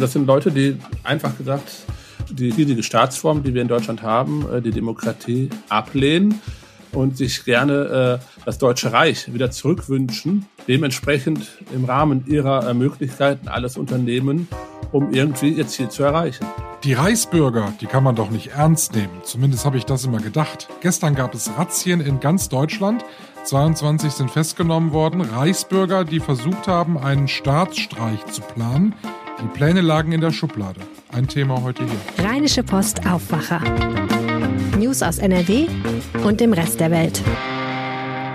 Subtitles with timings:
[0.00, 1.70] Das sind Leute, die einfach gesagt
[2.30, 6.40] die riesige Staatsform, die wir in Deutschland haben, äh, die Demokratie ablehnen
[6.92, 13.76] und sich gerne äh, das Deutsche Reich wieder zurückwünschen, dementsprechend im Rahmen ihrer Möglichkeiten alles
[13.76, 14.48] unternehmen,
[14.92, 16.46] um irgendwie ihr Ziel zu erreichen.
[16.84, 19.10] Die Reichsbürger, die kann man doch nicht ernst nehmen.
[19.24, 20.68] Zumindest habe ich das immer gedacht.
[20.80, 23.04] Gestern gab es Razzien in ganz Deutschland.
[23.44, 25.20] 22 sind festgenommen worden.
[25.20, 28.94] Reichsbürger, die versucht haben, einen Staatsstreich zu planen.
[29.40, 30.80] Die Pläne lagen in der Schublade.
[31.12, 32.26] Ein Thema heute hier.
[32.26, 33.60] Rheinische Post Aufwacher.
[34.76, 35.68] News aus NRW
[36.24, 37.22] und dem Rest der Welt.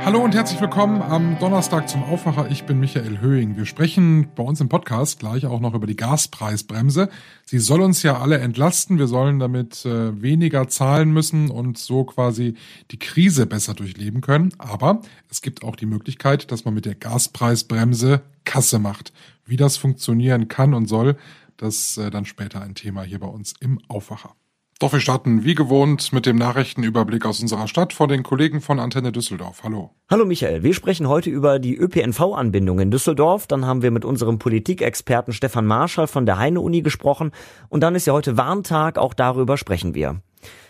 [0.06, 2.48] Hallo und herzlich willkommen am Donnerstag zum Aufwacher.
[2.50, 3.58] Ich bin Michael Höhing.
[3.58, 7.10] Wir sprechen bei uns im Podcast gleich auch noch über die Gaspreisbremse.
[7.46, 8.98] Sie soll uns ja alle entlasten.
[8.98, 12.56] Wir sollen damit äh, weniger zahlen müssen und so quasi
[12.92, 14.54] die Krise besser durchleben können.
[14.58, 19.14] Aber es gibt auch die Möglichkeit, dass man mit der Gaspreisbremse Kasse macht.
[19.46, 21.16] Wie das funktionieren kann und soll,
[21.58, 24.36] das äh, dann später ein Thema hier bei uns im Aufwacher.
[24.80, 28.80] Doch wir starten wie gewohnt mit dem Nachrichtenüberblick aus unserer Stadt vor den Kollegen von
[28.80, 29.64] Antenne Düsseldorf.
[29.64, 29.92] Hallo.
[30.10, 33.48] Hallo Michael, wir sprechen heute über die ÖPNV-Anbindung in Düsseldorf.
[33.48, 37.32] Dann haben wir mit unserem Politikexperten Stefan Marschall von der Heine-Uni gesprochen.
[37.70, 40.22] Und dann ist ja heute Warntag, auch darüber sprechen wir.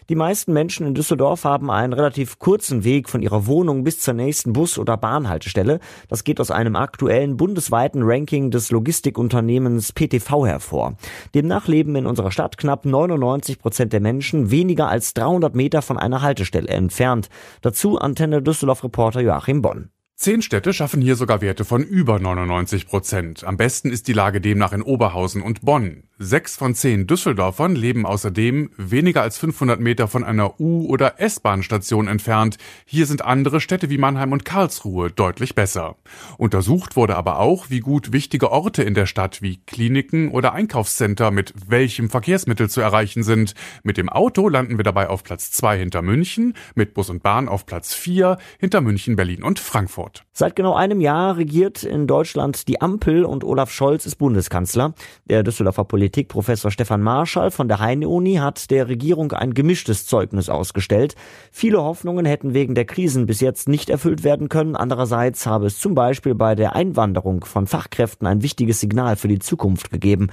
[0.10, 4.14] Die meisten Menschen in Düsseldorf haben einen relativ kurzen Weg von ihrer Wohnung bis zur
[4.14, 5.80] nächsten Bus- oder Bahnhaltestelle.
[6.10, 10.98] Das geht aus einem aktuellen bundesweiten Ranking des Logistikunternehmens PTV hervor.
[11.34, 15.98] Demnach leben in unserer Stadt knapp 99 Prozent der Menschen weniger als 300 Meter von
[15.98, 17.30] einer Haltestelle entfernt.
[17.62, 19.90] Dazu Antenne Düsseldorf-Reporter Joachim Bonn.
[20.16, 23.44] Zehn Städte schaffen hier sogar Werte von über 99 Prozent.
[23.44, 26.04] Am besten ist die Lage demnach in Oberhausen und Bonn.
[26.20, 32.08] Sechs von zehn Düsseldorfern leben außerdem weniger als 500 Meter von einer U- oder S-Bahn-Station
[32.08, 32.58] entfernt.
[32.86, 35.96] Hier sind andere Städte wie Mannheim und Karlsruhe deutlich besser.
[36.38, 41.32] Untersucht wurde aber auch, wie gut wichtige Orte in der Stadt wie Kliniken oder Einkaufscenter
[41.32, 43.56] mit welchem Verkehrsmittel zu erreichen sind.
[43.82, 47.50] Mit dem Auto landen wir dabei auf Platz zwei hinter München, mit Bus und Bahn
[47.50, 50.26] auf Platz vier hinter München, Berlin und Frankfurt.
[50.32, 54.94] Seit genau einem Jahr regiert in Deutschland die Ampel und Olaf Scholz ist Bundeskanzler.
[55.26, 60.48] Der Düsseldorfer Politik Politikprofessor Stefan Marschall von der Heine-Uni hat der Regierung ein gemischtes Zeugnis
[60.48, 61.16] ausgestellt.
[61.52, 64.76] Viele Hoffnungen hätten wegen der Krisen bis jetzt nicht erfüllt werden können.
[64.76, 69.40] Andererseits habe es zum Beispiel bei der Einwanderung von Fachkräften ein wichtiges Signal für die
[69.40, 70.28] Zukunft gegeben.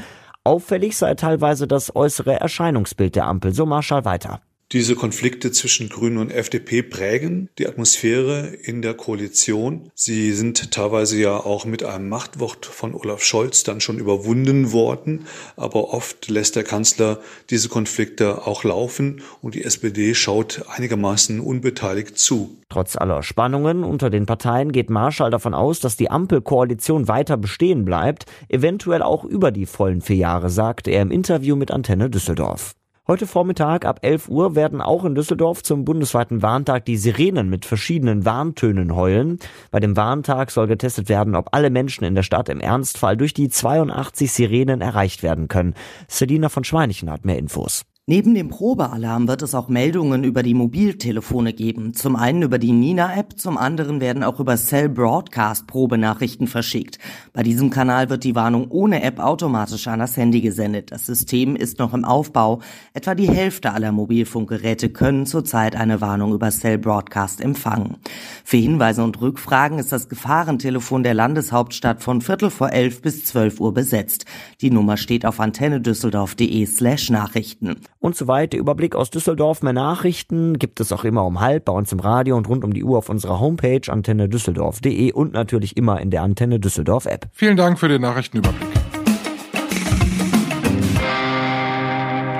[0.44, 4.42] Auffällig sei teilweise das äußere Erscheinungsbild der Ampel, so Marschall weiter.
[4.72, 9.91] Diese Konflikte zwischen Grünen und FDP prägen die Atmosphäre in der Koalition.
[9.97, 15.26] Sie sind teilweise ja auch mit einem Machtwort von Olaf Scholz dann schon überwunden worden.
[15.56, 17.19] Aber oft lässt der Kanzler
[17.50, 22.56] diese Konflikte auch laufen und die SPD schaut einigermaßen unbeteiligt zu.
[22.69, 27.84] Trotz aller Spannungen unter den Parteien geht Marschall davon aus, dass die Ampelkoalition weiter bestehen
[27.84, 32.76] bleibt, eventuell auch über die vollen vier Jahre, sagte er im Interview mit Antenne Düsseldorf.
[33.10, 37.66] Heute Vormittag ab 11 Uhr werden auch in Düsseldorf zum bundesweiten Warntag die Sirenen mit
[37.66, 39.41] verschiedenen Warntönen heulen.
[39.72, 43.34] Bei dem Warntag soll getestet werden, ob alle Menschen in der Stadt im Ernstfall durch
[43.34, 45.75] die 82 Sirenen erreicht werden können.
[46.06, 47.84] Selina von Schweinichen hat mehr Infos.
[48.10, 51.94] Neben dem Probealarm wird es auch Meldungen über die Mobiltelefone geben.
[51.94, 56.98] Zum einen über die Nina-App, zum anderen werden auch über Cell Broadcast Probenachrichten verschickt.
[57.32, 60.91] Bei diesem Kanal wird die Warnung ohne App automatisch an das Handy gesendet.
[60.91, 62.62] Das System ist noch im Aufbau.
[62.94, 67.98] Etwa die Hälfte aller Mobilfunkgeräte können zurzeit eine Warnung über Cell Broadcast empfangen.
[68.42, 73.60] Für Hinweise und Rückfragen ist das Gefahrentelefon der Landeshauptstadt von Viertel vor elf bis zwölf
[73.60, 74.25] Uhr besetzt.
[74.62, 78.58] Die Nummer steht auf antennedüsseldorf.de slash Nachrichten und so weiter.
[78.58, 82.36] Überblick aus Düsseldorf, mehr Nachrichten gibt es auch immer um halb bei uns im Radio
[82.36, 86.58] und rund um die Uhr auf unserer Homepage antennedüsseldorf.de und natürlich immer in der Antenne
[86.58, 87.28] Düsseldorf App.
[87.32, 88.68] Vielen Dank für den Nachrichtenüberblick.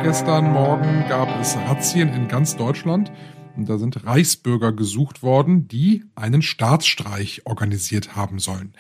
[0.03, 3.12] Gestern Morgen gab es Razzien in ganz Deutschland.
[3.56, 8.72] Und da sind Reichsbürger gesucht worden, die einen Staatsstreich organisiert haben sollen.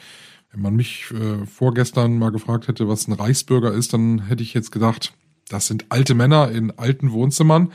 [0.52, 4.54] Wenn man mich äh, vorgestern mal gefragt hätte, was ein Reichsbürger ist, dann hätte ich
[4.54, 5.12] jetzt gedacht,
[5.50, 7.72] das sind alte Männer in alten Wohnzimmern,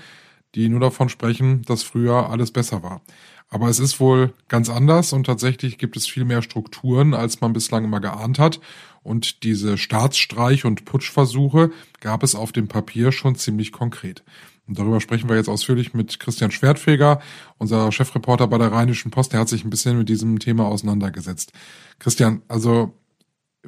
[0.56, 3.02] die nur davon sprechen, dass früher alles besser war.
[3.50, 7.54] Aber es ist wohl ganz anders und tatsächlich gibt es viel mehr Strukturen, als man
[7.54, 8.60] bislang immer geahnt hat.
[9.04, 14.24] Und diese Staatsstreich- und Putschversuche gab es auf dem Papier schon ziemlich konkret.
[14.68, 17.22] Und darüber sprechen wir jetzt ausführlich mit Christian Schwertfeger,
[17.60, 19.34] unser Chefreporter bei der Rheinischen Post.
[19.34, 21.52] Der hat sich ein bisschen mit diesem Thema auseinandergesetzt.
[22.00, 22.98] Christian, also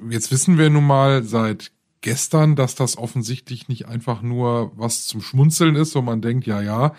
[0.09, 1.71] jetzt wissen wir nun mal seit
[2.01, 6.61] gestern, dass das offensichtlich nicht einfach nur was zum Schmunzeln ist, wo man denkt, ja,
[6.61, 6.93] ja,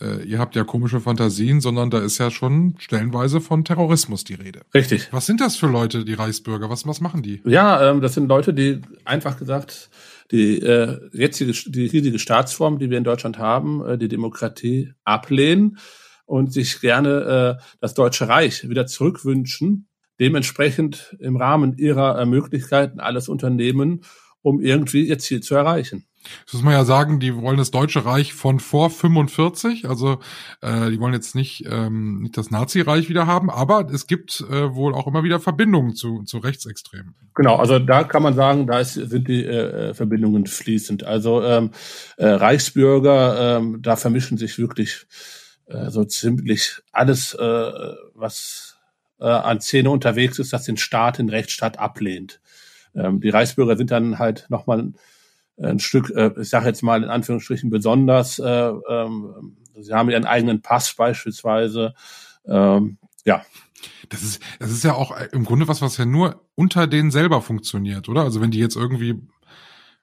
[0.00, 4.34] äh, ihr habt ja komische Fantasien, sondern da ist ja schon stellenweise von Terrorismus die
[4.34, 4.62] Rede.
[4.74, 5.08] Richtig.
[5.12, 6.70] Was sind das für Leute, die Reichsbürger?
[6.70, 7.42] Was, was machen die?
[7.44, 9.90] Ja, ähm, das sind Leute, die einfach gesagt
[10.30, 15.78] die äh, jetzige, die riesige Staatsform, die wir in Deutschland haben, äh, die Demokratie ablehnen
[16.24, 19.88] und sich gerne äh, das Deutsche Reich wieder zurückwünschen,
[20.20, 24.02] dementsprechend im Rahmen ihrer Möglichkeiten alles unternehmen,
[24.42, 26.06] um irgendwie ihr Ziel zu erreichen.
[26.44, 30.18] Das muss man ja sagen, die wollen das Deutsche Reich von vor 45, also
[30.60, 34.74] äh, die wollen jetzt nicht, ähm, nicht das Nazireich wieder haben, aber es gibt äh,
[34.74, 37.14] wohl auch immer wieder Verbindungen zu, zu Rechtsextremen.
[37.34, 41.04] Genau, also da kann man sagen, da ist, sind die äh, Verbindungen fließend.
[41.04, 41.70] Also ähm,
[42.18, 45.06] äh, Reichsbürger, ähm, da vermischen sich wirklich
[45.66, 47.72] äh, so ziemlich alles, äh,
[48.14, 48.76] was
[49.20, 52.40] äh, an Szene unterwegs ist, das den Staat, den Rechtsstaat ablehnt.
[52.94, 54.92] Ähm, die Reichsbürger sind dann halt nochmal
[55.62, 60.24] ein Stück, äh, ich sage jetzt mal in Anführungsstrichen besonders, äh, ähm, sie haben ihren
[60.24, 61.94] eigenen Pass beispielsweise.
[62.46, 63.44] Ähm, ja.
[64.10, 67.40] Das ist, das ist ja auch im Grunde was, was ja nur unter denen selber
[67.40, 68.22] funktioniert, oder?
[68.22, 69.22] Also wenn die jetzt irgendwie,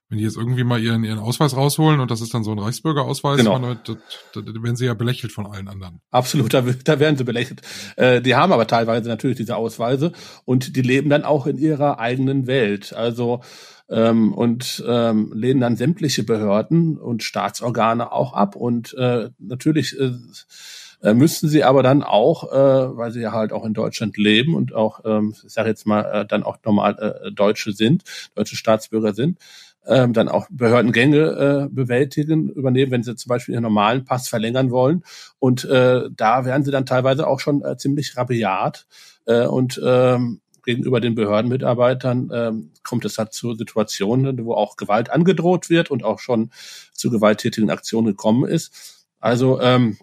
[0.09, 2.59] wenn die jetzt irgendwie mal ihren, ihren Ausweis rausholen und das ist dann so ein
[2.59, 3.59] Reichsbürgerausweis, genau.
[3.59, 5.99] da, da, da werden sie ja belächelt von allen anderen.
[6.11, 7.61] Absolut, da, da werden sie belächelt.
[7.97, 10.13] Äh, die haben aber teilweise natürlich diese Ausweise
[10.45, 12.93] und die leben dann auch in ihrer eigenen Welt.
[12.93, 13.41] Also
[13.89, 18.55] ähm, und ähm, lehnen dann sämtliche Behörden und Staatsorgane auch ab.
[18.55, 20.11] Und äh, natürlich äh,
[21.01, 24.55] äh, müssten sie aber dann auch, äh, weil sie ja halt auch in Deutschland leben
[24.55, 28.03] und auch, ähm, ich sage jetzt mal, äh, dann auch normal äh, Deutsche sind,
[28.35, 29.37] deutsche Staatsbürger sind,
[29.87, 34.71] ähm, dann auch Behördengänge äh, bewältigen, übernehmen, wenn sie zum Beispiel ihren normalen Pass verlängern
[34.71, 35.03] wollen.
[35.39, 38.85] Und äh, da werden sie dann teilweise auch schon äh, ziemlich rabiat
[39.25, 45.09] äh, und ähm, gegenüber den Behördenmitarbeitern ähm, kommt es halt zu Situationen, wo auch Gewalt
[45.09, 46.51] angedroht wird und auch schon
[46.91, 49.07] zu gewalttätigen Aktionen gekommen ist.
[49.19, 49.97] Also ähm,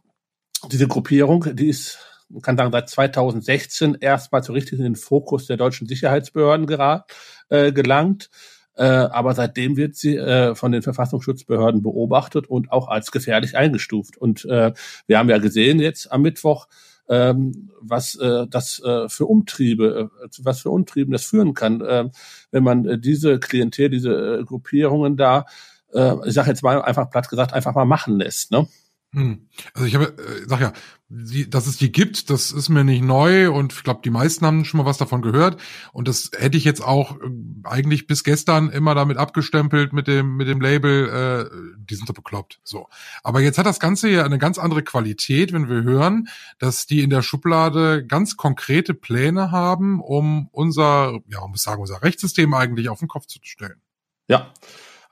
[0.72, 1.98] diese Gruppierung, die ist,
[2.30, 7.12] man kann sagen, seit 2016 erstmal so richtig in den Fokus der deutschen Sicherheitsbehörden gerat,
[7.50, 8.30] äh, gelangt.
[8.76, 14.16] Äh, aber seitdem wird sie äh, von den Verfassungsschutzbehörden beobachtet und auch als gefährlich eingestuft.
[14.16, 14.72] Und äh,
[15.06, 16.66] wir haben ja gesehen jetzt am Mittwoch,
[17.08, 22.08] ähm, was äh, das äh, für Umtriebe, äh, was für Umtrieben das führen kann, äh,
[22.50, 25.44] wenn man äh, diese Klientel, diese äh, Gruppierungen da,
[25.92, 28.50] äh, ich sage jetzt mal einfach platt gesagt, einfach mal machen lässt.
[28.50, 28.66] Ne?
[29.14, 29.48] Hm.
[29.74, 30.72] Also ich habe, äh, sag ja,
[31.08, 34.44] die, dass es die gibt, das ist mir nicht neu und ich glaube, die meisten
[34.44, 35.60] haben schon mal was davon gehört.
[35.92, 37.30] Und das hätte ich jetzt auch äh,
[37.62, 42.14] eigentlich bis gestern immer damit abgestempelt mit dem mit dem Label, äh, die sind doch
[42.14, 42.60] bekloppt.
[42.64, 42.88] So.
[43.22, 46.26] Aber jetzt hat das Ganze ja eine ganz andere Qualität, wenn wir hören,
[46.58, 51.80] dass die in der Schublade ganz konkrete Pläne haben, um unser, ja, man muss sagen,
[51.80, 53.80] unser Rechtssystem eigentlich auf den Kopf zu stellen.
[54.26, 54.52] Ja.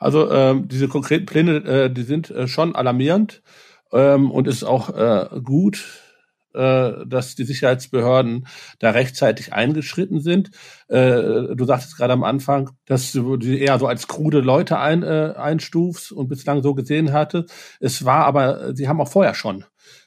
[0.02, 3.40] Also ähm, diese konkreten Pläne, äh, die sind äh, schon alarmierend
[3.92, 5.84] ähm, und ist auch äh, gut,
[6.54, 8.46] äh, dass die Sicherheitsbehörden
[8.78, 10.50] da rechtzeitig eingeschritten sind.
[10.88, 15.02] Äh, du sagtest gerade am Anfang, dass du die eher so als krude Leute ein,
[15.02, 17.46] äh, einstufst und bislang so gesehen hatte.
[17.80, 19.64] Es war aber, sie haben auch vorher schon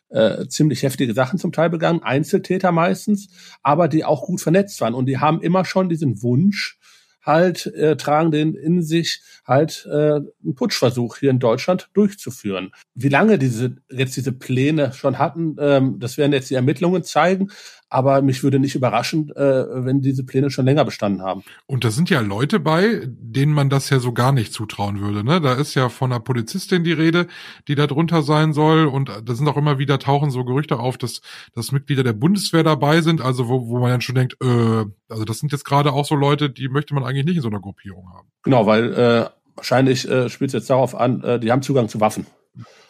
[0.09, 3.29] äh, ziemlich heftige Sachen zum Teil begangen, Einzeltäter meistens,
[3.63, 6.77] aber die auch gut vernetzt waren und die haben immer schon diesen Wunsch,
[7.25, 12.71] halt äh, tragen den in sich halt äh, einen Putschversuch hier in Deutschland durchzuführen.
[12.93, 17.49] Wie lange diese jetzt diese Pläne schon hatten, ähm, das werden jetzt die Ermittlungen zeigen.
[17.95, 21.45] Aber mich würde nicht überraschen, äh, wenn diese Pläne schon länger bestanden haben.
[21.65, 25.23] Und da sind ja Leute bei, denen man das ja so gar nicht zutrauen würde.
[25.23, 25.39] Ne?
[25.39, 27.27] Da ist ja von einer Polizistin die Rede,
[27.69, 28.87] die da drunter sein soll.
[28.87, 31.21] Und da sind auch immer wieder tauchen so Gerüchte auf, dass,
[31.53, 33.21] dass Mitglieder der Bundeswehr dabei sind.
[33.21, 36.15] Also wo, wo man dann schon denkt, äh, also das sind jetzt gerade auch so
[36.15, 38.27] Leute, die möchte man eigentlich nicht in so einer Gruppierung haben.
[38.43, 39.25] Genau, weil äh,
[39.55, 42.25] wahrscheinlich äh, spielt es jetzt darauf an, äh, die haben Zugang zu Waffen.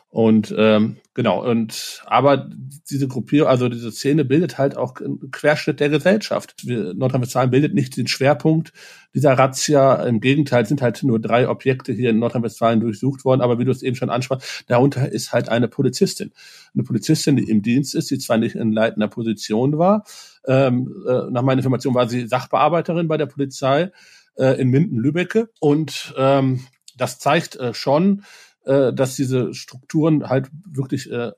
[0.10, 2.50] Und ähm, genau, und aber
[2.90, 6.56] diese Gruppierung, also diese Szene bildet halt auch einen Querschnitt der Gesellschaft.
[6.64, 8.72] Nordrhein-Westfalen bildet nicht den Schwerpunkt
[9.14, 10.06] dieser Razzia.
[10.06, 13.72] Im Gegenteil sind halt nur drei Objekte hier in Nordrhein-Westfalen durchsucht worden, aber wie du
[13.72, 16.32] es eben schon ansprachst, darunter ist halt eine Polizistin.
[16.74, 20.06] Eine Polizistin, die im Dienst ist, die zwar nicht in leitender Position war.
[20.48, 23.92] Ähm, äh, nach meiner Information war sie Sachbearbeiterin bei der Polizei
[24.38, 25.50] äh, in Minden-Lübbecke.
[25.60, 26.62] Und ähm,
[26.98, 28.24] das zeigt äh, schon,
[28.66, 31.32] äh, dass diese Strukturen halt wirklich äh,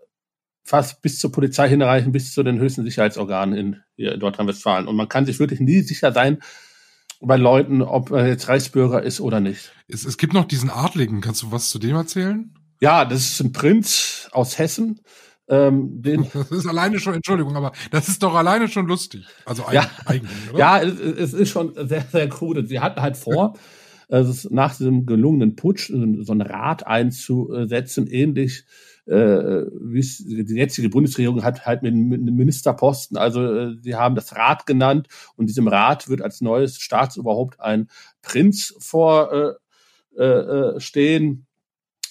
[0.64, 4.88] fast bis zur Polizei hinreichen, bis zu den höchsten Sicherheitsorganen in, in Nordrhein-Westfalen.
[4.88, 6.40] Und man kann sich wirklich nie sicher sein
[7.22, 9.72] bei Leuten, ob er jetzt Reichsbürger ist oder nicht.
[9.88, 11.22] Es, es gibt noch diesen Adligen.
[11.22, 12.54] Kannst du was zu dem erzählen?
[12.82, 15.02] Ja, das ist ein Prinz aus Hessen.
[15.50, 19.26] Ähm, den das ist alleine schon, Entschuldigung, aber das ist doch alleine schon lustig.
[19.46, 20.60] Also eigentlich, ja, eigentlich oder?
[20.60, 22.68] Ja, es, es ist schon sehr, sehr krude.
[22.68, 23.54] Sie hatten halt vor,
[24.10, 28.64] also nach diesem gelungenen Putsch so ein Rad einzusetzen, ähnlich
[29.06, 34.66] äh, die jetzige Bundesregierung hat halt mit, einem Ministerposten, also äh, sie haben das Rat
[34.66, 37.88] genannt und diesem Rat wird als neues Staatsoberhaupt ein
[38.22, 39.54] Prinz vorstehen.
[39.54, 39.54] Äh,
[40.18, 41.46] äh, stehen.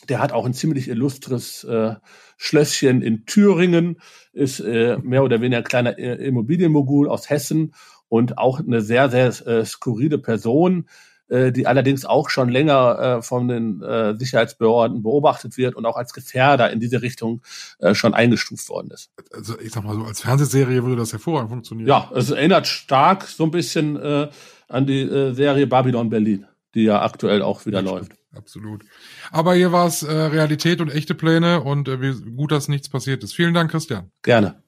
[0.08, 1.96] der hat auch ein ziemlich illustres äh,
[2.36, 4.00] Schlösschen in Thüringen,
[4.32, 7.74] ist äh, mehr oder weniger ein kleiner äh, Immobilienmogul aus Hessen
[8.08, 10.88] und auch eine sehr, sehr äh, skurrile Person,
[11.28, 15.97] äh, die allerdings auch schon länger äh, von den äh, Sicherheitsbehörden beobachtet wird und auch
[15.97, 17.42] als Gefährder in diese Richtung
[17.78, 19.11] äh, schon eingestuft worden ist.
[19.33, 21.88] Also ich sag mal so, als Fernsehserie würde das hervorragend funktionieren.
[21.88, 24.28] Ja, es erinnert stark so ein bisschen äh,
[24.68, 28.12] an die äh, Serie Babylon Berlin, die ja aktuell auch wieder ja, läuft.
[28.35, 28.85] Absolut.
[29.30, 32.88] Aber hier war es äh, Realität und echte Pläne und äh, wie gut, dass nichts
[32.88, 33.35] passiert ist.
[33.35, 34.11] Vielen Dank, Christian.
[34.23, 34.62] Gerne.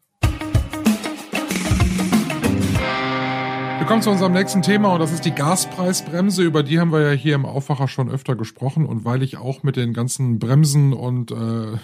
[3.88, 6.42] Kommen zu unserem nächsten Thema und das ist die Gaspreisbremse.
[6.42, 9.62] Über die haben wir ja hier im Aufwacher schon öfter gesprochen und weil ich auch
[9.62, 11.78] mit den ganzen Bremsen und äh,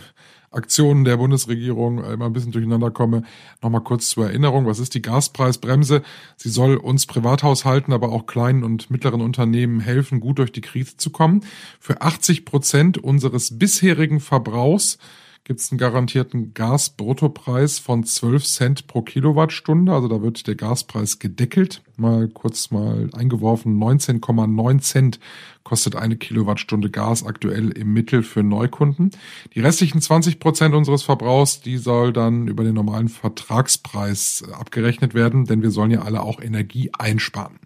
[0.51, 3.23] Aktionen der Bundesregierung immer ein bisschen durcheinander komme,
[3.63, 4.67] nochmal kurz zur Erinnerung.
[4.67, 6.03] Was ist die Gaspreisbremse?
[6.37, 10.99] Sie soll uns Privathaushalten, aber auch kleinen und mittleren Unternehmen helfen, gut durch die Krise
[10.99, 11.41] zu kommen.
[11.81, 14.99] Für 80 Prozent unseres bisherigen Verbrauchs
[15.45, 19.93] gibt es einen garantierten Gasbruttopreis von 12 Cent pro Kilowattstunde.
[19.93, 21.83] Also da wird der Gaspreis gedeckelt.
[21.99, 25.21] Mal kurz mal eingeworfen, 19,9 Cent
[25.63, 29.11] kostet eine Kilowattstunde Gas aktuell im Mittel für Neukunden.
[29.55, 35.45] Die restlichen 20 Prozent unseres Verbrauchs, die soll dann über den normalen Vertragspreis abgerechnet werden,
[35.45, 37.59] denn wir sollen ja alle auch Energie einsparen.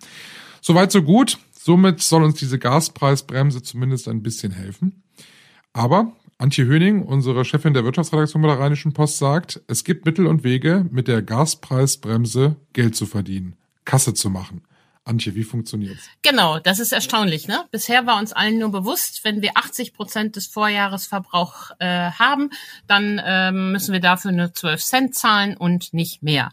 [0.61, 1.39] Soweit so gut.
[1.53, 5.03] Somit soll uns diese Gaspreisbremse zumindest ein bisschen helfen.
[5.73, 10.29] Aber Antje Höning, unsere Chefin der Wirtschaftsredaktion bei der Rheinischen Post, sagt, es gibt Mittel
[10.29, 14.63] und Wege, mit der Gaspreisbremse Geld zu verdienen, Kasse zu machen.
[15.09, 16.11] Antje, wie funktioniert's?
[16.23, 17.49] Genau, das ist erstaunlich.
[17.49, 17.65] Ne?
[17.71, 22.51] Bisher war uns allen nur bewusst, wenn wir 80 Prozent des Vorjahresverbrauchs äh, haben,
[22.87, 26.51] dann ähm, müssen wir dafür nur 12 Cent zahlen und nicht mehr.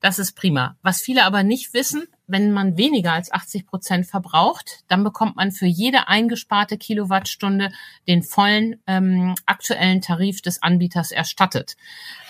[0.00, 0.76] Das ist prima.
[0.82, 5.50] Was viele aber nicht wissen, wenn man weniger als 80 Prozent verbraucht, dann bekommt man
[5.52, 7.72] für jede eingesparte Kilowattstunde
[8.06, 11.76] den vollen ähm, aktuellen Tarif des Anbieters erstattet.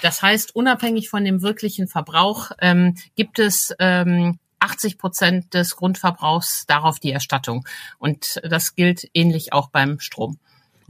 [0.02, 6.66] Das heißt, unabhängig von dem wirklichen Verbrauch ähm, gibt es ähm, 80 Prozent des Grundverbrauchs
[6.66, 7.66] darauf die Erstattung.
[7.98, 10.38] Und das gilt ähnlich auch beim Strom.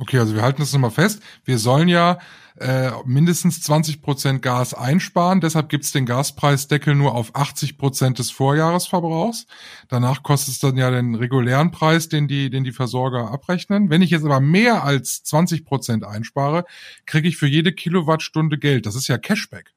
[0.01, 1.23] Okay, also wir halten das nochmal fest.
[1.45, 2.19] Wir sollen ja
[2.59, 5.43] äh, mindestens 20 Prozent Gas einsparen.
[5.43, 9.47] Deshalb gibt's den Gaspreisdeckel nur auf 80 Prozent des Vorjahresverbrauchs.
[9.89, 13.91] Danach kostet es dann ja den regulären Preis, den die, den die Versorger abrechnen.
[13.91, 16.65] Wenn ich jetzt aber mehr als 20 Prozent einspare,
[17.05, 18.87] kriege ich für jede Kilowattstunde Geld.
[18.87, 19.75] Das ist ja Cashback.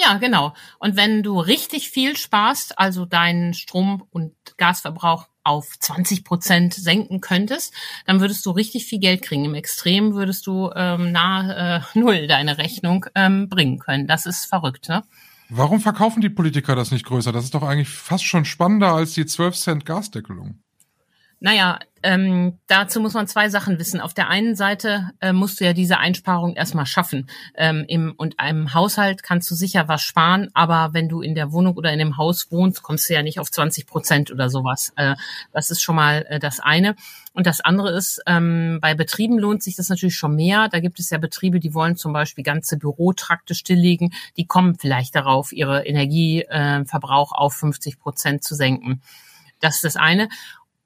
[0.00, 0.54] Ja, genau.
[0.78, 7.20] Und wenn du richtig viel sparst, also deinen Strom- und Gasverbrauch auf 20 Prozent senken
[7.20, 7.74] könntest,
[8.06, 9.44] dann würdest du richtig viel Geld kriegen.
[9.44, 14.06] Im Extrem würdest du ähm, nahe äh, null deine Rechnung ähm, bringen können.
[14.06, 15.02] Das ist verrückt, ne?
[15.50, 17.32] Warum verkaufen die Politiker das nicht größer?
[17.32, 20.60] Das ist doch eigentlich fast schon spannender als die 12 Cent Gasdeckelung.
[21.40, 24.00] Naja, ähm, dazu muss man zwei Sachen wissen.
[24.00, 27.28] Auf der einen Seite äh, musst du ja diese Einsparung erstmal schaffen.
[27.56, 31.52] Ähm, im, und einem Haushalt kannst du sicher was sparen, aber wenn du in der
[31.52, 34.92] Wohnung oder in dem Haus wohnst, kommst du ja nicht auf 20 Prozent oder sowas.
[34.96, 35.14] Äh,
[35.52, 36.96] das ist schon mal äh, das eine.
[37.34, 40.68] Und das andere ist, ähm, bei Betrieben lohnt sich das natürlich schon mehr.
[40.68, 44.12] Da gibt es ja Betriebe, die wollen zum Beispiel ganze Bürotrakte stilllegen.
[44.36, 49.02] Die kommen vielleicht darauf, ihre Energieverbrauch auf 50 Prozent zu senken.
[49.60, 50.28] Das ist das eine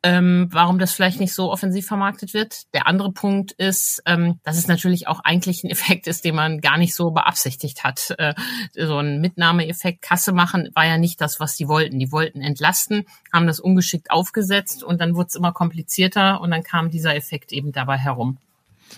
[0.03, 2.73] ähm, warum das vielleicht nicht so offensiv vermarktet wird.
[2.75, 6.61] Der andere Punkt ist, ähm, dass es natürlich auch eigentlich ein Effekt ist, den man
[6.61, 8.15] gar nicht so beabsichtigt hat.
[8.19, 8.35] Äh,
[8.75, 11.99] so ein Mitnahmeeffekt, Kasse machen, war ja nicht das, was die wollten.
[11.99, 16.63] Die wollten entlasten, haben das ungeschickt aufgesetzt und dann wurde es immer komplizierter und dann
[16.63, 18.39] kam dieser Effekt eben dabei herum.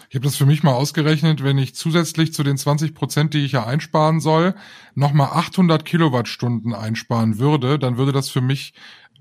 [0.09, 3.45] Ich habe das für mich mal ausgerechnet, wenn ich zusätzlich zu den 20 Prozent, die
[3.45, 4.55] ich ja einsparen soll,
[4.95, 8.75] nochmal 800 Kilowattstunden einsparen würde, dann würde das für mich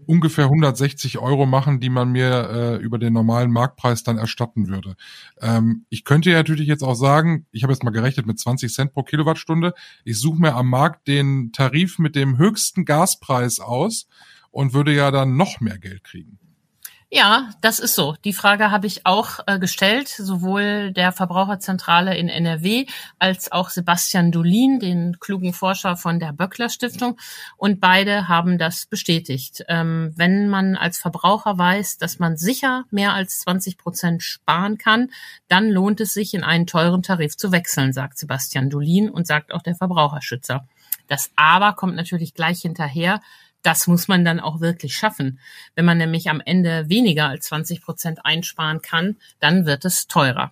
[0.07, 4.95] ungefähr 160 Euro machen, die man mir äh, über den normalen Marktpreis dann erstatten würde.
[5.41, 8.73] Ähm, ich könnte ja natürlich jetzt auch sagen, ich habe jetzt mal gerechnet mit 20
[8.73, 14.07] Cent pro Kilowattstunde, ich suche mir am Markt den Tarif mit dem höchsten Gaspreis aus
[14.51, 16.39] und würde ja dann noch mehr Geld kriegen.
[17.15, 18.15] Ja, das ist so.
[18.25, 22.87] Die Frage habe ich auch äh, gestellt, sowohl der Verbraucherzentrale in NRW
[23.19, 27.19] als auch Sebastian Dolin, den klugen Forscher von der Böckler Stiftung.
[27.55, 29.63] Und beide haben das bestätigt.
[29.67, 35.11] Ähm, wenn man als Verbraucher weiß, dass man sicher mehr als 20 Prozent sparen kann,
[35.47, 39.53] dann lohnt es sich, in einen teuren Tarif zu wechseln, sagt Sebastian Dolin und sagt
[39.53, 40.67] auch der Verbraucherschützer.
[41.09, 43.21] Das Aber kommt natürlich gleich hinterher
[43.63, 45.39] das muss man dann auch wirklich schaffen.
[45.75, 50.51] Wenn man nämlich am Ende weniger als 20 Prozent einsparen kann, dann wird es teurer.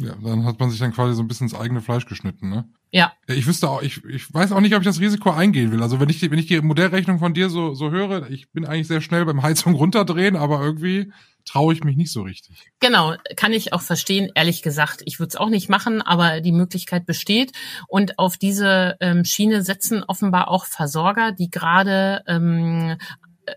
[0.00, 2.68] Ja, dann hat man sich dann quasi so ein bisschen ins eigene Fleisch geschnitten, ne?
[2.90, 3.12] Ja.
[3.26, 5.82] Ich wüsste auch, ich, ich weiß auch nicht, ob ich das Risiko eingehen will.
[5.82, 8.66] Also wenn ich, die, wenn ich die Modellrechnung von dir so, so höre, ich bin
[8.66, 11.10] eigentlich sehr schnell beim Heizung runterdrehen, aber irgendwie
[11.44, 12.70] traue ich mich nicht so richtig.
[12.80, 14.30] Genau, kann ich auch verstehen.
[14.34, 17.52] Ehrlich gesagt, ich würde es auch nicht machen, aber die Möglichkeit besteht.
[17.88, 22.96] Und auf diese ähm, Schiene setzen offenbar auch Versorger, die gerade ähm,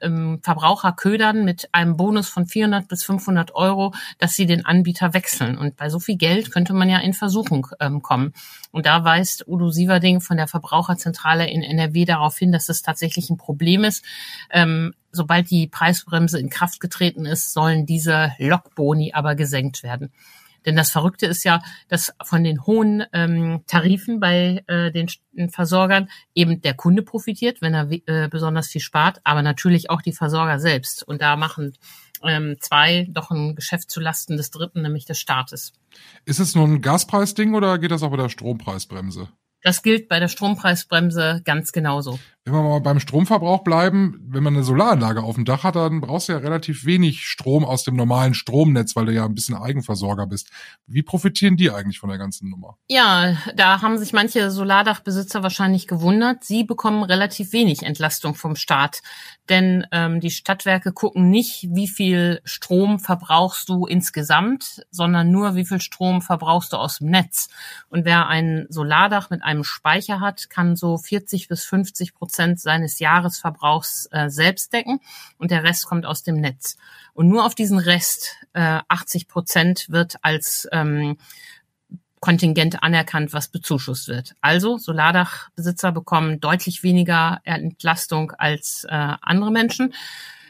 [0.02, 5.14] ähm, Verbraucher ködern mit einem Bonus von 400 bis 500 Euro, dass sie den Anbieter
[5.14, 5.58] wechseln.
[5.58, 8.34] Und bei so viel Geld könnte man ja in Versuchung ähm, kommen.
[8.72, 13.30] Und da weist Udo Sieverding von der Verbraucherzentrale in NRW darauf hin, dass das tatsächlich
[13.30, 14.04] ein Problem ist.
[14.50, 20.12] Ähm, sobald die Preisbremse in Kraft getreten ist, sollen diese Lockboni aber gesenkt werden.
[20.66, 25.10] Denn das Verrückte ist ja, dass von den hohen ähm, Tarifen bei äh, den
[25.50, 30.14] Versorgern eben der Kunde profitiert, wenn er äh, besonders viel spart, aber natürlich auch die
[30.14, 31.04] Versorger selbst.
[31.04, 31.74] Und da machen
[32.24, 35.74] ähm, zwei doch ein Geschäft zu Lasten des Dritten, nämlich des Staates.
[36.26, 39.30] Ist es nur ein Gaspreisding oder geht das auch bei der Strompreisbremse?
[39.66, 42.20] Das gilt bei der Strompreisbremse ganz genauso.
[42.44, 46.02] Wenn wir mal beim Stromverbrauch bleiben, wenn man eine Solaranlage auf dem Dach hat, dann
[46.02, 49.56] brauchst du ja relativ wenig Strom aus dem normalen Stromnetz, weil du ja ein bisschen
[49.56, 50.52] Eigenversorger bist.
[50.86, 52.78] Wie profitieren die eigentlich von der ganzen Nummer?
[52.88, 56.44] Ja, da haben sich manche Solardachbesitzer wahrscheinlich gewundert.
[56.44, 59.02] Sie bekommen relativ wenig Entlastung vom Staat.
[59.50, 65.66] Denn ähm, die Stadtwerke gucken nicht, wie viel Strom verbrauchst du insgesamt, sondern nur, wie
[65.66, 67.50] viel Strom verbrauchst du aus dem Netz.
[67.90, 73.00] Und wer ein Solardach mit einem Speicher hat, kann so 40 bis 50 Prozent seines
[73.00, 75.00] Jahresverbrauchs äh, selbst decken
[75.38, 76.78] und der Rest kommt aus dem Netz.
[77.14, 81.18] Und nur auf diesen Rest, äh, 80 Prozent, wird als ähm,
[82.26, 84.36] Kontingent anerkannt, was bezuschusst wird.
[84.42, 89.94] Also Solardachbesitzer bekommen deutlich weniger Entlastung als äh, andere Menschen.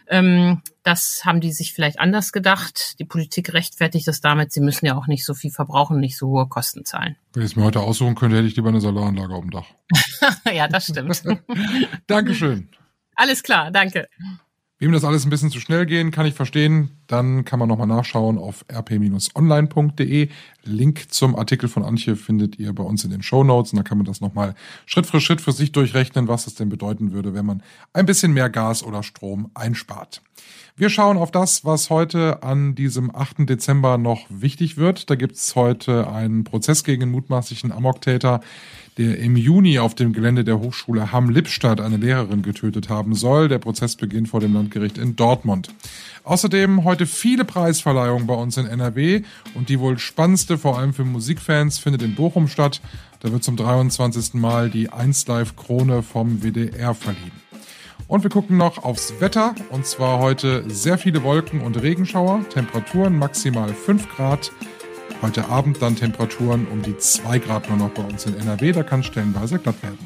[0.07, 2.97] Ähm, das haben die sich vielleicht anders gedacht.
[2.99, 6.27] Die Politik rechtfertigt das damit, sie müssen ja auch nicht so viel verbrauchen, nicht so
[6.27, 7.17] hohe Kosten zahlen.
[7.33, 9.65] Wenn ich es mir heute aussuchen könnte, hätte ich lieber eine Solaranlage auf dem Dach.
[10.53, 11.23] ja, das stimmt.
[12.07, 12.69] Dankeschön.
[13.15, 14.07] Alles klar, danke.
[14.77, 16.89] Wem das alles ein bisschen zu schnell gehen, kann ich verstehen.
[17.07, 20.27] Dann kann man nochmal nachschauen auf rp-online.de.
[20.63, 23.71] Link zum Artikel von Antje findet ihr bei uns in den Show Notes.
[23.71, 24.53] Und da kann man das nochmal
[24.85, 28.33] Schritt für Schritt für sich durchrechnen, was es denn bedeuten würde, wenn man ein bisschen
[28.33, 30.21] mehr Gas oder Strom einspart.
[30.75, 33.47] Wir schauen auf das, was heute an diesem 8.
[33.47, 35.09] Dezember noch wichtig wird.
[35.09, 38.41] Da gibt es heute einen Prozess gegen den mutmaßlichen Amoktäter,
[38.97, 43.49] der im Juni auf dem Gelände der Hochschule Hamm-Lippstadt eine Lehrerin getötet haben soll.
[43.49, 45.69] Der Prozess beginnt vor dem Landgericht in Dortmund.
[46.23, 51.03] Außerdem heute viele Preisverleihungen bei uns in NRW und die wohl spannendste, vor allem für
[51.03, 52.81] Musikfans, findet in Bochum statt.
[53.19, 54.35] Da wird zum 23.
[54.35, 57.31] Mal die 1 Live Krone vom WDR verliehen.
[58.07, 59.55] Und wir gucken noch aufs Wetter.
[59.71, 62.45] Und zwar heute sehr viele Wolken und Regenschauer.
[62.49, 64.51] Temperaturen maximal 5 Grad.
[65.21, 68.71] Heute Abend dann Temperaturen um die 2 Grad nur noch bei uns in NRW.
[68.71, 69.97] Da kann stellenweise glatt werden.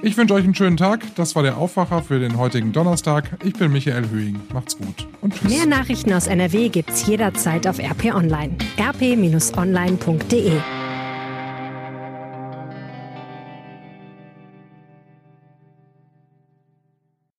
[0.00, 1.00] Ich wünsche euch einen schönen Tag.
[1.16, 3.36] Das war der Aufwacher für den heutigen Donnerstag.
[3.44, 4.40] Ich bin Michael Höhing.
[4.52, 5.50] Macht's gut und tschüss.
[5.50, 8.56] Mehr Nachrichten aus NRW gibt's jederzeit auf RP Online.
[8.78, 10.52] rp-online.de